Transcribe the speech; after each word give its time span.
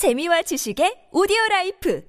재미와 0.00 0.40
지식의 0.40 1.12
오디오 1.12 1.36
라이프 1.50 2.02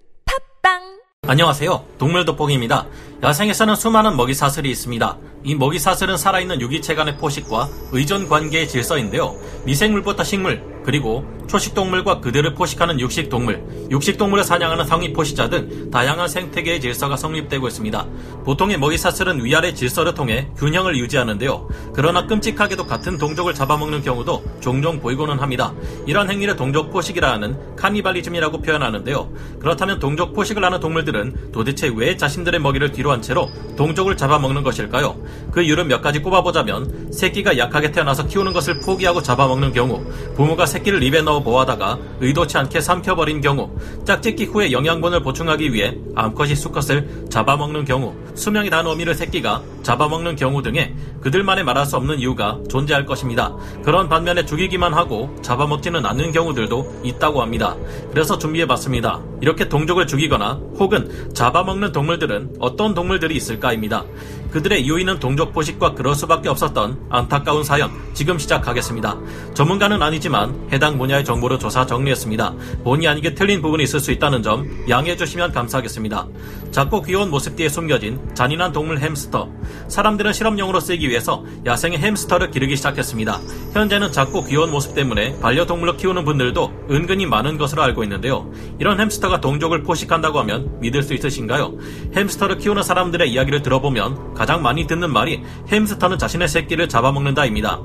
팟빵 0.63 1.01
안녕하세요. 1.27 1.87
동물 1.97 2.23
돋보기입니다. 2.23 2.87
야생에서는 3.21 3.75
수많은 3.75 4.15
먹이 4.15 4.33
사슬이 4.33 4.71
있습니다. 4.71 5.17
이 5.43 5.55
먹이 5.55 5.77
사슬은 5.77 6.15
살아있는 6.15 6.61
유기체 6.61 6.95
간의 6.95 7.17
포식과 7.17 7.67
의존 7.91 8.29
관계의 8.29 8.69
질서인데요. 8.69 9.35
미생물부터 9.65 10.23
식물, 10.23 10.63
그리고 10.85 11.25
초식동물과 11.51 12.21
그들을 12.21 12.53
포식하는 12.53 13.01
육식동물, 13.01 13.89
육식동물을 13.91 14.45
사냥하는 14.45 14.85
상위 14.85 15.11
포식자 15.11 15.49
등 15.49 15.91
다양한 15.91 16.29
생태계의 16.29 16.79
질서가 16.79 17.17
성립되고 17.17 17.67
있습니다. 17.67 18.07
보통의 18.45 18.79
먹이 18.79 18.97
사슬은 18.97 19.43
위아래 19.43 19.73
질서를 19.73 20.13
통해 20.13 20.47
균형을 20.55 20.95
유지하는데요. 20.97 21.67
그러나 21.93 22.25
끔찍하게도 22.25 22.87
같은 22.87 23.17
동족을 23.17 23.53
잡아먹는 23.53 24.01
경우도 24.01 24.45
종종 24.61 25.01
보이고는 25.01 25.39
합니다. 25.39 25.73
이러한 26.07 26.31
행위를 26.31 26.55
동족 26.55 26.89
포식이라 26.89 27.29
하는 27.29 27.75
카니발리즘이라고 27.75 28.61
표현하는데요. 28.61 29.29
그렇다면 29.59 29.99
동족 29.99 30.33
포식을 30.33 30.63
하는 30.63 30.79
동물들은 30.79 31.51
도대체 31.51 31.91
왜 31.93 32.15
자신들의 32.15 32.61
먹이를 32.61 32.93
뒤로 32.93 33.11
한 33.11 33.21
채로 33.21 33.49
동족을 33.75 34.15
잡아먹는 34.15 34.63
것일까요? 34.63 35.21
그 35.51 35.61
이유를 35.61 35.83
몇 35.83 36.01
가지 36.01 36.19
꼽아보자면 36.19 37.11
새끼가 37.11 37.57
약하게 37.57 37.91
태어나서 37.91 38.27
키우는 38.27 38.53
것을 38.53 38.79
포기하고 38.79 39.21
잡아먹는 39.21 39.73
경우, 39.73 40.01
부모가 40.37 40.65
새끼를 40.65 41.03
입에 41.03 41.21
넣어 41.21 41.40
보하다가 41.43 41.97
의도치 42.19 42.57
않게 42.57 42.81
삼켜버린 42.81 43.41
경우, 43.41 43.69
짝짓기 44.05 44.45
후에 44.45 44.71
영양분을 44.71 45.21
보충하기 45.21 45.73
위해 45.73 45.97
암컷이 46.15 46.55
수컷을 46.55 47.25
잡아먹는 47.29 47.85
경우, 47.85 48.13
수명이 48.35 48.69
단 48.69 48.85
어미를 48.87 49.15
새끼가 49.15 49.61
잡아먹는 49.83 50.35
경우 50.35 50.61
등의 50.61 50.93
그들만의 51.21 51.63
말할 51.63 51.85
수 51.85 51.97
없는 51.97 52.19
이유가 52.19 52.59
존재할 52.69 53.05
것입니다. 53.05 53.55
그런 53.83 54.09
반면에 54.09 54.45
죽이기만 54.45 54.93
하고 54.93 55.35
잡아먹지는 55.41 56.05
않는 56.05 56.31
경우들도 56.31 57.01
있다고 57.03 57.41
합니다. 57.41 57.75
그래서 58.11 58.37
준비해봤습니다. 58.37 59.21
이렇게 59.41 59.67
동족을 59.67 60.07
죽이거나 60.07 60.59
혹은 60.79 61.33
잡아먹는 61.33 61.91
동물들은 61.91 62.55
어떤 62.59 62.93
동물들이 62.93 63.35
있을까입니다. 63.35 64.05
그들의 64.51 64.83
이유인은 64.83 65.19
동족 65.19 65.53
포식과 65.53 65.93
그럴 65.93 66.13
수밖에 66.13 66.49
없었던 66.49 67.07
안타까운 67.09 67.63
사연 67.63 67.89
지금 68.13 68.37
시작하겠습니다. 68.37 69.17
전문가는 69.53 70.01
아니지만 70.01 70.67
해당 70.71 70.97
분야의 70.97 71.23
정보를 71.23 71.57
조사 71.57 71.85
정리했습니다. 71.85 72.53
본의 72.83 73.07
아니게 73.07 73.33
틀린 73.33 73.61
부분이 73.61 73.83
있을 73.83 73.99
수 73.99 74.11
있다는 74.11 74.43
점 74.43 74.67
양해해 74.89 75.15
주시면 75.15 75.53
감사하겠습니다. 75.53 76.27
작고 76.71 77.01
귀여운 77.03 77.29
모습 77.29 77.55
뒤에 77.55 77.69
숨겨진 77.69 78.19
잔인한 78.33 78.71
동물 78.71 78.99
햄스터. 78.99 79.49
사람들은 79.87 80.33
실험용으로 80.33 80.79
쓰기 80.79 81.09
위해서 81.09 81.43
야생의 81.65 81.99
햄스터를 81.99 82.51
기르기 82.51 82.75
시작했습니다. 82.75 83.39
현재는 83.73 84.11
작고 84.11 84.45
귀여운 84.45 84.71
모습 84.71 84.93
때문에 84.93 85.39
반려동물로 85.39 85.97
키우는 85.97 86.25
분들도 86.25 86.71
은근히 86.89 87.25
많은 87.25 87.57
것으로 87.57 87.81
알고 87.83 88.03
있는데요. 88.03 88.51
이런 88.79 88.99
햄스터가 88.99 89.39
동족을 89.41 89.83
포식한다고 89.83 90.39
하면 90.39 90.79
믿을 90.81 91.03
수 91.03 91.13
있으신가요? 91.13 91.73
햄스터를 92.15 92.57
키우는 92.57 92.83
사람들의 92.83 93.31
이야기를 93.31 93.61
들어보면 93.61 94.33
가장 94.41 94.63
많이 94.63 94.87
듣는 94.87 95.13
말이 95.13 95.43
햄스터는 95.71 96.17
자신의 96.17 96.47
새끼를 96.47 96.89
잡아먹는다입니다. 96.89 97.79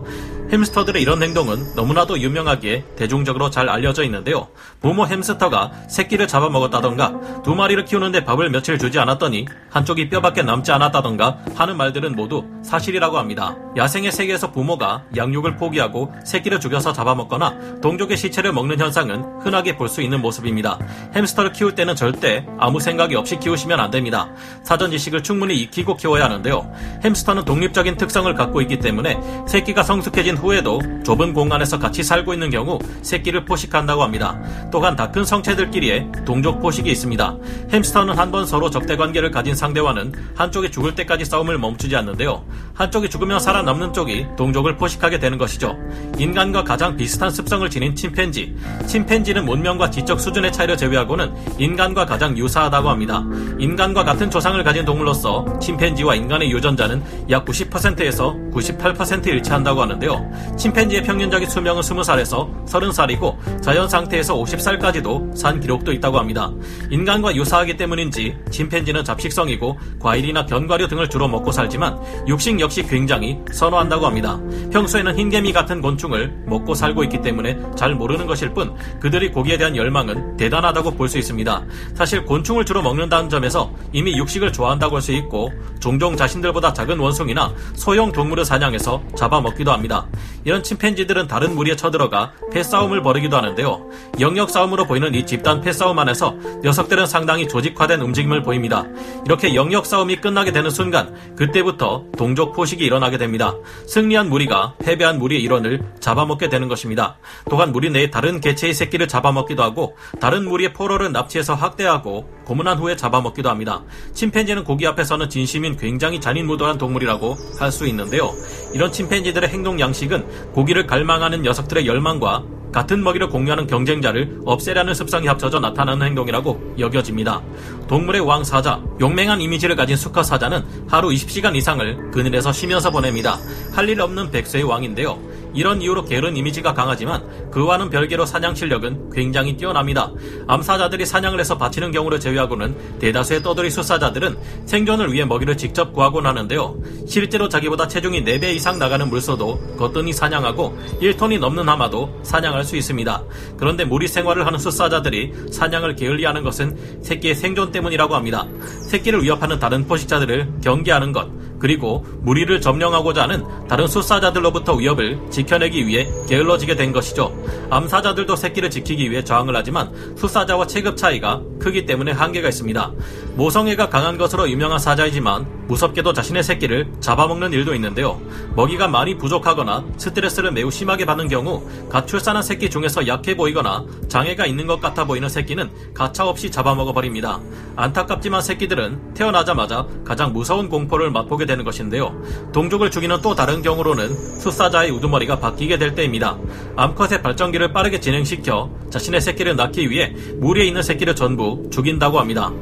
햄스터들의 0.52 1.02
이런 1.02 1.22
행동은 1.22 1.74
너무나도 1.74 2.20
유명하기에 2.20 2.84
대중적으로 2.96 3.50
잘 3.50 3.68
알려져 3.68 4.04
있는데요. 4.04 4.48
부모 4.80 5.06
햄스터가 5.06 5.72
새끼를 5.88 6.28
잡아먹었다던가 6.28 7.42
두 7.42 7.54
마리를 7.54 7.84
키우는데 7.84 8.24
밥을 8.24 8.50
며칠 8.50 8.78
주지 8.78 8.98
않았더니 8.98 9.46
한쪽이 9.70 10.08
뼈밖에 10.08 10.42
남지 10.42 10.70
않았다던가 10.72 11.38
하는 11.54 11.76
말들은 11.76 12.14
모두 12.14 12.44
사실이라고 12.62 13.18
합니다. 13.18 13.56
야생의 13.76 14.12
세계에서 14.12 14.52
부모가 14.52 15.04
양육을 15.16 15.56
포기하고 15.56 16.12
새끼를 16.24 16.60
죽여서 16.60 16.92
잡아먹거나 16.92 17.80
동족의 17.80 18.16
시체를 18.16 18.52
먹는 18.52 18.78
현상은 18.78 19.24
흔하게 19.40 19.76
볼 19.76 19.86
수 19.86 20.02
있는 20.02 20.20
모습입니다. 20.20 20.78
햄스터를 21.14 21.52
키울 21.52 21.76
때는 21.76 21.94
절대 21.94 22.44
아무 22.58 22.80
생각이 22.80 23.14
없이 23.14 23.38
키우시면 23.38 23.78
안 23.78 23.92
됩니다. 23.92 24.28
사전 24.64 24.90
지식을 24.90 25.22
충분히 25.22 25.56
익히고 25.62 25.96
키워야 25.96 26.24
하는데요. 26.24 26.72
햄스터는 27.04 27.44
독립적인 27.44 27.96
특성을 27.96 28.34
갖고 28.34 28.60
있기 28.62 28.80
때문에 28.80 29.16
새끼가 29.46 29.84
성숙해진 29.84 30.35
후에도 30.36 30.80
좁은 31.04 31.32
공간에서 31.34 31.78
같이 31.78 32.02
살고 32.02 32.32
있는 32.34 32.50
경우 32.50 32.78
새끼를 33.02 33.44
포식한다고 33.44 34.02
합니다. 34.02 34.40
또한 34.70 34.94
다 34.94 35.10
큰 35.16 35.24
성체들끼리의 35.24 36.12
동족 36.26 36.60
포식이 36.60 36.90
있습니다. 36.90 37.36
햄스터는 37.72 38.18
한 38.18 38.30
번 38.30 38.44
서로 38.44 38.68
적대 38.70 38.96
관계를 38.96 39.30
가진 39.30 39.54
상대와는 39.54 40.12
한쪽이 40.34 40.70
죽을 40.70 40.94
때까지 40.96 41.24
싸움을 41.24 41.58
멈추지 41.58 41.94
않는데요. 41.96 42.44
한쪽이 42.76 43.08
죽으면 43.08 43.40
살아남는 43.40 43.94
쪽이 43.94 44.26
동족을 44.36 44.76
포식하게 44.76 45.18
되는 45.18 45.38
것이죠. 45.38 45.76
인간과 46.18 46.62
가장 46.62 46.94
비슷한 46.96 47.30
습성을 47.30 47.68
지닌 47.70 47.94
침팬지. 47.94 48.54
침팬지는 48.86 49.46
문명과 49.46 49.90
지적 49.90 50.20
수준의 50.20 50.52
차이를 50.52 50.76
제외하고는 50.76 51.34
인간과 51.58 52.04
가장 52.04 52.36
유사하다고 52.36 52.90
합니다. 52.90 53.24
인간과 53.58 54.04
같은 54.04 54.30
조상을 54.30 54.62
가진 54.62 54.84
동물로서 54.84 55.58
침팬지와 55.58 56.16
인간의 56.16 56.50
유전자는 56.50 57.02
약 57.30 57.46
90%에서 57.46 58.36
98% 58.52 59.26
일치한다고 59.26 59.80
하는데요. 59.80 60.30
침팬지의 60.58 61.02
평균적인 61.04 61.48
수명은 61.48 61.80
20살에서 61.80 62.66
30살이고 62.66 63.62
자연 63.62 63.88
상태에서 63.88 64.34
50살까지도 64.36 65.34
산 65.34 65.60
기록도 65.60 65.92
있다고 65.92 66.18
합니다. 66.18 66.50
인간과 66.90 67.34
유사하기 67.34 67.78
때문인지 67.78 68.36
침팬지는 68.50 69.02
잡식성이고 69.02 69.78
과일이나 69.98 70.44
견과류 70.44 70.88
등을 70.88 71.08
주로 71.08 71.26
먹고 71.26 71.52
살지만 71.52 71.98
육식 72.28 72.60
역시 72.66 72.82
굉장히 72.82 73.38
선호한다고 73.52 74.06
합니다. 74.06 74.40
평소에는 74.72 75.16
흰개미 75.16 75.52
같은 75.52 75.80
곤충을 75.80 76.36
먹고 76.46 76.74
살고 76.74 77.04
있기 77.04 77.22
때문에 77.22 77.56
잘 77.76 77.94
모르는 77.94 78.26
것일 78.26 78.54
뿐 78.54 78.74
그들이 78.98 79.30
고기에 79.30 79.56
대한 79.56 79.76
열망은 79.76 80.36
대단하다고 80.36 80.90
볼 80.96 81.06
수 81.06 81.16
있습니다. 81.18 81.62
사실 81.94 82.24
곤충을 82.24 82.64
주로 82.64 82.82
먹는다는 82.82 83.30
점에서 83.30 83.70
이미 83.92 84.18
육식을 84.18 84.52
좋아한다고 84.52 84.96
할 84.96 85.02
수 85.02 85.12
있고 85.12 85.52
종종 85.78 86.16
자신들보다 86.16 86.72
작은 86.72 86.98
원숭이나 86.98 87.54
소형 87.74 88.10
동물을 88.10 88.44
사냥해서 88.44 89.00
잡아먹기도 89.14 89.70
합니다. 89.70 90.08
이런 90.44 90.64
침팬지들은 90.64 91.28
다른 91.28 91.54
무리에 91.54 91.76
쳐들어가 91.76 92.32
패싸움을 92.52 93.02
벌이기도 93.02 93.36
하는데요. 93.36 93.88
영역 94.18 94.50
싸움으로 94.50 94.86
보이는 94.86 95.14
이 95.14 95.24
집단 95.24 95.60
패싸움 95.60 96.00
안에서 96.00 96.34
녀석들은 96.64 97.06
상당히 97.06 97.46
조직화된 97.46 98.00
움직임을 98.00 98.42
보입니다. 98.42 98.84
이렇게 99.24 99.54
영역 99.54 99.86
싸움이 99.86 100.16
끝나게 100.16 100.50
되는 100.50 100.68
순간 100.70 101.14
그때부터 101.36 102.06
동족 102.18 102.55
포식이 102.56 102.84
일어나게 102.84 103.18
됩니다. 103.18 103.54
승리한 103.86 104.30
무리가 104.30 104.74
패배한 104.78 105.18
무리의 105.18 105.42
일원을 105.42 105.82
잡아먹게 106.00 106.48
되는 106.48 106.68
것입니다. 106.68 107.18
또한 107.50 107.70
무리 107.70 107.90
내에 107.90 108.10
다른 108.10 108.40
개체의 108.40 108.72
새끼를 108.72 109.06
잡아먹기도 109.06 109.62
하고 109.62 109.96
다른 110.20 110.48
무리의 110.48 110.72
포로를 110.72 111.12
납치해서 111.12 111.54
학대하고 111.54 112.28
고문한 112.46 112.78
후에 112.78 112.96
잡아먹기도 112.96 113.50
합니다. 113.50 113.84
침팬지는 114.14 114.64
고기 114.64 114.86
앞에서는 114.86 115.28
진심인 115.28 115.76
굉장히 115.76 116.20
잔인무도한 116.20 116.78
동물이라고 116.78 117.36
할 117.60 117.66
수 117.76 117.86
있는데요. 117.88 118.32
이런 118.72 118.90
침팬지들의 118.90 119.50
행동 119.50 119.78
양식은 119.78 120.52
고기를 120.52 120.86
갈망하는 120.86 121.42
녀석들의 121.42 121.86
열망과 121.86 122.42
같은 122.72 123.02
먹이를 123.02 123.28
공유하는 123.28 123.66
경쟁자를 123.66 124.40
없애려는 124.44 124.92
습성이 124.94 125.26
합쳐져 125.28 125.60
나타나는 125.60 126.06
행동이라고 126.06 126.74
여겨집니다. 126.78 127.40
동물의 127.88 128.20
왕 128.22 128.44
사자, 128.44 128.82
용맹한 129.00 129.40
이미지를 129.40 129.76
가진 129.76 129.96
수컷 129.96 130.24
사자는 130.24 130.62
하루 130.88 131.08
20시간 131.08 131.56
이상을 131.56 132.10
그늘에서 132.10 132.52
쉬면서 132.52 132.90
보냅니다. 132.90 133.38
할 133.74 133.86
일 133.86 134.00
없는 134.00 134.30
백세의 134.32 134.64
왕인데요. 134.64 135.16
이런 135.56 135.80
이유로 135.80 136.04
게으른 136.04 136.36
이미지가 136.36 136.74
강하지만 136.74 137.50
그와는 137.50 137.90
별개로 137.90 138.26
사냥 138.26 138.54
실력은 138.54 139.10
굉장히 139.10 139.56
뛰어납니다. 139.56 140.12
암사자들이 140.46 141.06
사냥을 141.06 141.40
해서 141.40 141.56
바치는 141.56 141.90
경우를 141.90 142.20
제외하고는 142.20 142.98
대다수의 142.98 143.42
떠돌이 143.42 143.70
수사자들은 143.70 144.36
생존을 144.66 145.12
위해 145.12 145.24
먹이를 145.24 145.56
직접 145.56 145.92
구하곤 145.92 146.26
하는데요. 146.26 146.76
실제로 147.08 147.48
자기보다 147.48 147.88
체중이 147.88 148.22
4배 148.24 148.54
이상 148.54 148.78
나가는 148.78 149.08
물소도 149.08 149.76
거뜬히 149.78 150.12
사냥하고 150.12 150.76
1톤이 151.00 151.38
넘는 151.38 151.68
하마도 151.70 152.20
사냥할 152.22 152.62
수 152.64 152.76
있습니다. 152.76 153.24
그런데 153.56 153.84
무리 153.84 154.06
생활을 154.06 154.46
하는 154.46 154.58
수사자들이 154.58 155.32
사냥을 155.50 155.96
게을리하는 155.96 156.42
것은 156.42 157.02
새끼의 157.02 157.34
생존 157.34 157.72
때문이라고 157.72 158.14
합니다. 158.14 158.46
새끼를 158.90 159.22
위협하는 159.22 159.58
다른 159.58 159.86
포식자들을 159.86 160.60
경계하는 160.62 161.12
것, 161.12 161.28
그리고 161.58 162.04
무리를 162.20 162.60
점령하고자 162.60 163.22
하는 163.22 163.44
다른 163.68 163.86
수사자들로부터 163.86 164.74
위협을 164.74 165.18
지켜내기 165.30 165.86
위해 165.86 166.08
게을러지게 166.28 166.76
된 166.76 166.92
것이죠. 166.92 167.32
암사자들도 167.70 168.36
새끼를 168.36 168.70
지키기 168.70 169.10
위해 169.10 169.24
저항을 169.24 169.56
하지만 169.56 169.90
수사자와 170.16 170.66
체급 170.66 170.96
차이가 170.96 171.42
크기 171.58 171.86
때문에 171.86 172.12
한계가 172.12 172.48
있습니다. 172.48 172.92
모성애가 173.34 173.88
강한 173.88 174.18
것으로 174.18 174.48
유명한 174.50 174.78
사자이지만 174.78 175.55
무섭게도 175.68 176.12
자신의 176.12 176.42
새끼를 176.42 176.88
잡아먹는 177.00 177.52
일도 177.52 177.74
있는데요. 177.74 178.20
먹이가 178.54 178.88
많이 178.88 179.16
부족하거나 179.16 179.84
스트레스를 179.96 180.52
매우 180.52 180.70
심하게 180.70 181.04
받는 181.04 181.28
경우 181.28 181.62
갓 181.88 182.06
출산한 182.06 182.42
새끼 182.42 182.70
중에서 182.70 183.06
약해 183.06 183.36
보이거나 183.36 183.84
장애가 184.08 184.46
있는 184.46 184.66
것 184.66 184.80
같아 184.80 185.04
보이는 185.04 185.28
새끼는 185.28 185.70
가차없이 185.94 186.50
잡아먹어 186.50 186.92
버립니다. 186.92 187.40
안타깝지만 187.76 188.40
새끼들은 188.40 189.14
태어나자마자 189.14 189.86
가장 190.04 190.32
무서운 190.32 190.68
공포를 190.68 191.10
맛보게 191.10 191.46
되는 191.46 191.64
것인데요. 191.64 192.14
동족을 192.52 192.90
죽이는 192.90 193.20
또 193.22 193.34
다른 193.34 193.62
경우로는 193.62 194.14
수사자의 194.40 194.90
우두머리가 194.92 195.38
바뀌게 195.40 195.78
될 195.78 195.94
때입니다. 195.94 196.38
암컷의 196.76 197.22
발전기를 197.22 197.72
빠르게 197.72 198.00
진행시켜 198.00 198.70
자신의 198.90 199.20
새끼를 199.20 199.56
낳기 199.56 199.90
위해 199.90 200.14
무리에 200.36 200.64
있는 200.64 200.82
새끼를 200.82 201.14
전부 201.14 201.68
죽인다고 201.70 202.18
합니다. 202.18 202.52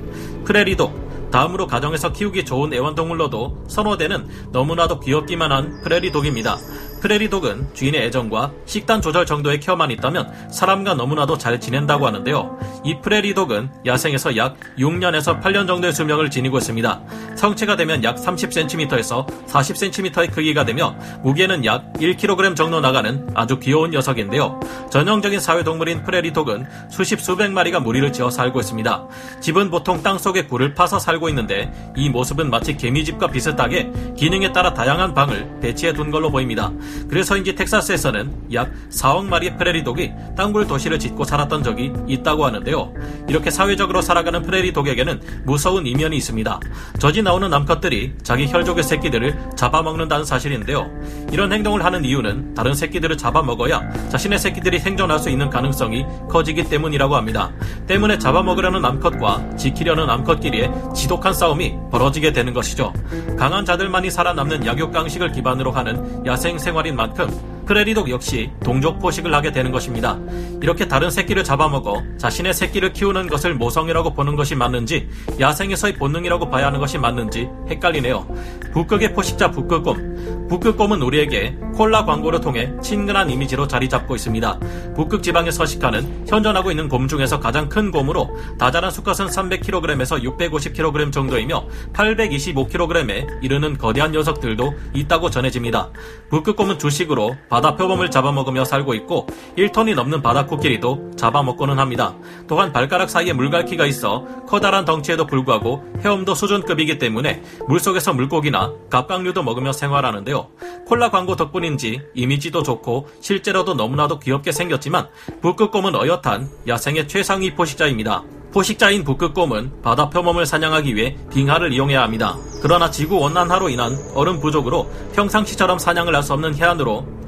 프레리독 0.45 1.04
다음으로 1.35 1.67
가정에서 1.67 2.13
키우기 2.13 2.45
좋은 2.45 2.73
애완동물로도 2.73 3.65
선호되는 3.67 4.53
너무나도 4.53 5.01
귀엽기만 5.01 5.51
한 5.51 5.83
프레리독입니다. 5.83 6.57
프레리독은 7.05 7.75
주인의 7.75 8.03
애정과 8.05 8.53
식단 8.65 9.03
조절 9.03 9.27
정도의 9.27 9.59
케어만 9.59 9.91
있다면 9.91 10.49
사람과 10.51 10.95
너무나도 10.95 11.37
잘 11.37 11.61
지낸다고 11.61 12.07
하는데요. 12.07 12.59
이 12.85 12.97
프레리독은 13.03 13.69
야생에서 13.85 14.37
약 14.37 14.57
6년에서 14.79 15.43
8년 15.43 15.67
정도의 15.67 15.93
수명을 15.93 16.31
지니고 16.31 16.59
있습니다. 16.59 17.03
성체가 17.37 17.77
되면 17.77 18.05
약 18.05 18.17
30cm에서 18.17 19.27
40cm의 19.49 20.33
크기가 20.33 20.65
되며 20.65 20.97
무게는 21.25 21.65
약 21.65 21.93
1kg 21.95 22.57
정도 22.57 22.81
나가는 22.81 23.29
아주 23.35 23.59
귀여운 23.59 23.91
녀석인데요. 23.91 24.61
전형적인 24.95 25.41
사회동물인 25.41 26.05
프레리독은 26.05 26.69
수십 26.89 27.21
수백 27.21 27.51
마리가 27.51 27.81
무리를 27.81 28.13
지어 28.13 28.31
살고 28.31 28.61
있습니다. 28.61 29.09
집은 29.41 29.69
보통 29.69 30.05
땅속에 30.05 30.45
굴을 30.45 30.75
파서 30.75 31.01
살고 31.01 31.29
있는데 31.31 31.73
이 31.97 32.09
모습은 32.09 32.49
마치 32.49 32.77
개미집과 32.77 33.27
비슷하게 33.27 33.91
기능에 34.17 34.53
따라 34.53 34.73
다양한 34.73 35.13
방을 35.13 35.59
배치해 35.61 35.93
둔 35.93 36.13
걸로 36.13 36.31
보입니다. 36.31 36.71
그래서인지 37.09 37.57
텍사스에서는 37.57 38.53
약 38.53 38.71
4억 38.91 39.25
마리의 39.25 39.57
프레리독이 39.57 40.13
땅굴 40.37 40.69
도시를 40.69 41.01
짓고 41.01 41.25
살았던 41.25 41.65
적이 41.65 41.93
있다고 42.07 42.47
하는데요. 42.47 42.95
이렇게 43.29 43.51
사회적으로 43.51 44.01
살아가는 44.01 44.43
프레리독에게는 44.43 45.43
무서운 45.45 45.89
이면이 45.89 46.17
있습니다. 46.19 46.61
젖이 47.01 47.23
나오는 47.23 47.51
남컷들이 47.51 48.15
자기 48.23 48.47
혈족의 48.47 48.85
새끼들을 48.85 49.57
잡아먹는다는 49.57 50.25
사실인데요. 50.25 50.89
이런 51.33 51.53
행동을 51.53 51.85
하는 51.85 52.05
이유는 52.05 52.55
다른 52.55 52.75
새끼들을 52.75 53.19
잡아먹어야 53.19 54.09
자신의 54.11 54.39
새끼들이 54.39 54.84
생존할 54.85 55.19
수 55.19 55.31
있는 55.31 55.49
가능성이 55.49 56.05
커지기 56.29 56.65
때문이라고 56.65 57.17
합니다. 57.17 57.51
때문에 57.87 58.19
잡아먹으려는 58.19 58.83
남컷과 58.83 59.57
지키려는 59.57 60.07
남컷끼리의 60.07 60.71
지독한 60.95 61.33
싸움이 61.33 61.75
벌어지게 61.91 62.33
되는 62.35 62.53
것이죠. 62.53 62.93
강한 63.39 63.65
자들만이 63.65 64.11
살아남는 64.11 64.67
약육 64.67 64.93
강식을 64.93 65.33
기반으로 65.33 65.71
하는 65.71 66.27
야생 66.27 66.59
생활인 66.59 66.97
만큼 66.97 67.54
프레리독 67.67 68.11
역시 68.11 68.51
동족 68.63 68.99
포식을 68.99 69.33
하게 69.35 69.53
되는 69.53 69.73
것입니다. 69.73 70.19
이렇게 70.63 70.87
다른 70.87 71.11
새끼를 71.11 71.45
잡아먹어 71.45 72.03
자신의 72.19 72.55
새끼를 72.55 72.93
키우는 72.93 73.29
것을 73.29 73.55
모성이라고 73.55 74.15
보는 74.15 74.37
것이 74.37 74.55
맞는지 74.55 75.09
야생에서의 75.41 75.95
본능이라고 75.95 76.51
봐야 76.51 76.67
하는 76.67 76.81
것이 76.81 76.99
맞는지 76.99 77.49
헷갈리네요. 77.69 78.27
북극의 78.73 79.15
포식자 79.15 79.51
북극곰. 79.51 80.47
북극곰은 80.49 81.03
우리에게 81.03 81.57
콜라 81.75 82.05
광고를 82.05 82.41
통해 82.41 82.73
친근한 82.83 83.31
이미지로 83.31 83.67
자리 83.67 83.89
잡고 83.89 84.15
있습니다. 84.15 84.61
북극 84.95 85.23
지방에 85.23 85.51
서식하는 85.51 86.27
현존하고 86.29 86.71
있는 86.71 86.89
곰 86.89 87.09
중에서 87.09 87.41
가장 87.41 87.69
큰 87.69 87.91
곰으로 87.91 88.37
다자란 88.59 88.91
수컷은 88.91 89.27
300kg에서 89.27 90.23
650kg 90.23 91.13
정도이며 91.13 91.67
825kg에 91.93 93.43
이르는 93.43 93.79
거대한 93.79 94.13
녀석들도 94.13 94.75
있다고 94.95 95.31
전해집니다. 95.31 95.91
북극곰은 96.31 96.79
주식으로 96.79 97.37
바다 97.55 97.77
표범을 97.77 98.11
잡아먹으며 98.11 98.65
살고 98.65 98.95
있고 98.95 99.29
1톤이 99.57 99.95
넘는 99.95 100.23
바다 100.23 100.45
코끼리도 100.45 101.13
잡아먹고는 101.17 101.79
합니다. 101.79 102.17
또한 102.49 102.73
발가락 102.73 103.09
사이에 103.09 103.33
물갈퀴가 103.33 103.87
있어 103.87 104.25
커다란 104.49 104.85
덩치에도 104.85 105.29
불구하고 105.29 105.85
헤엄도 106.01 106.35
수준급이기 106.35 106.99
때문에 106.99 107.45
물속에서 107.69 108.13
물고기나 108.13 108.73
갑각류도 108.91 109.45
먹으며 109.45 109.71
생활하는데요. 109.71 110.49
콜라 110.89 111.13
광고 111.13 111.37
덕분인지 111.37 112.03
이미지도 112.15 112.65
좋고 112.65 113.07
실제로도 113.21 113.75
너무나도 113.75 114.19
귀엽게 114.19 114.51
생겼지만 114.51 115.07
북극곰은 115.41 115.95
어엿한 115.95 116.49
야생의 116.67 117.07
최상위 117.07 117.55
포식자입니다. 117.55 118.25
포식자인 118.53 119.05
북극곰은 119.05 119.81
바다 119.81 120.11
표범을 120.11 120.47
사냥하기 120.47 120.97
위해 120.97 121.17
빙하를 121.33 121.73
이용해야 121.73 122.03
합니다. 122.03 122.37
그러나 122.63 122.91
지구 122.91 123.19
온난화로 123.19 123.69
인한 123.69 123.97
얼음 124.15 124.41
부족으로 124.41 124.91
평상시처럼 125.15 125.79
사냥을 125.79 126.17
할 126.17 126.25
수 126.25 126.33
없는 126.33 126.55
해안으로 126.57 127.24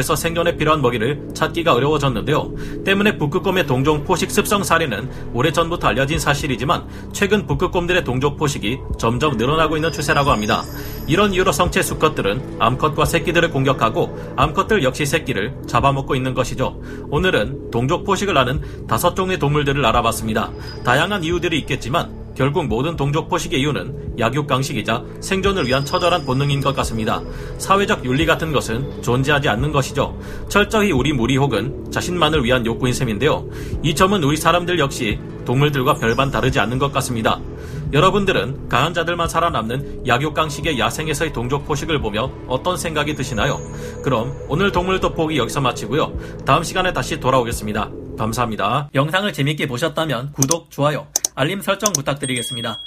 있어 0.00 0.16
생존에 0.16 0.56
필요한 0.56 0.80
먹이를 0.80 1.28
찾기가 1.34 1.74
어려워졌는데요. 1.74 2.52
때문에 2.84 3.18
북극곰의 3.18 3.66
동종 3.66 4.04
포식 4.04 4.30
습성 4.30 4.62
사례는 4.62 5.10
오래전부터 5.34 5.88
알려진 5.88 6.18
사실이지만 6.18 6.86
최근 7.12 7.46
북극곰들의 7.46 8.04
동족 8.04 8.36
포식이 8.36 8.78
점점 8.98 9.36
늘어나고 9.36 9.76
있는 9.76 9.92
추세라고 9.92 10.30
합니다. 10.30 10.62
이런 11.06 11.34
이유로 11.34 11.52
성체 11.52 11.82
수컷들은 11.82 12.56
암컷과 12.58 13.04
새끼들을 13.04 13.50
공격하고 13.50 14.34
암컷들 14.36 14.82
역시 14.82 15.04
새끼를 15.04 15.54
잡아먹고 15.66 16.14
있는 16.14 16.34
것이죠. 16.34 16.80
오늘은 17.10 17.70
동족 17.70 18.04
포식을 18.04 18.36
하는 18.36 18.86
다섯 18.86 19.14
종의 19.14 19.38
동물들을 19.38 19.84
알아봤습니다. 19.84 20.50
다양한 20.84 21.24
이유들이 21.24 21.58
있겠지만 21.60 22.17
결국 22.38 22.68
모든 22.68 22.94
동족 22.94 23.28
포식의 23.28 23.60
이유는 23.60 24.14
약육강식이자 24.16 25.02
생존을 25.20 25.66
위한 25.66 25.84
처절한 25.84 26.24
본능인 26.24 26.60
것 26.60 26.72
같습니다. 26.76 27.20
사회적 27.58 28.04
윤리 28.04 28.26
같은 28.26 28.52
것은 28.52 29.02
존재하지 29.02 29.48
않는 29.48 29.72
것이죠. 29.72 30.16
철저히 30.48 30.92
우리 30.92 31.12
무리 31.12 31.36
혹은 31.36 31.90
자신만을 31.90 32.44
위한 32.44 32.64
욕구인 32.64 32.94
셈인데요. 32.94 33.44
이 33.82 33.92
점은 33.92 34.22
우리 34.22 34.36
사람들 34.36 34.78
역시 34.78 35.18
동물들과 35.44 35.94
별반 35.94 36.30
다르지 36.30 36.60
않는 36.60 36.78
것 36.78 36.92
같습니다. 36.92 37.40
여러분들은 37.92 38.68
강한 38.68 38.94
자들만 38.94 39.28
살아남는 39.28 40.06
약육강식의 40.06 40.78
야생에서의 40.78 41.32
동족 41.32 41.66
포식을 41.66 42.00
보며 42.00 42.30
어떤 42.46 42.76
생각이 42.76 43.16
드시나요? 43.16 43.58
그럼 44.04 44.32
오늘 44.46 44.70
동물 44.70 45.00
돋보기 45.00 45.36
여기서 45.38 45.60
마치고요. 45.60 46.16
다음 46.46 46.62
시간에 46.62 46.92
다시 46.92 47.18
돌아오겠습니다. 47.18 47.90
감사합니다. 48.16 48.90
영상을 48.94 49.32
재밌게 49.32 49.66
보셨다면 49.66 50.32
구독, 50.32 50.70
좋아요, 50.70 51.06
알림 51.38 51.60
설정 51.60 51.92
부탁드리겠습니다. 51.92 52.80